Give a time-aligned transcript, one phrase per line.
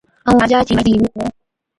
[0.27, 1.23] ائُون راجا چِي مرضِي هِلِي تہ،